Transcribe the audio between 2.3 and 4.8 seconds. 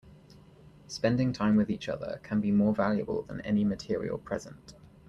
be more valuable than any material present.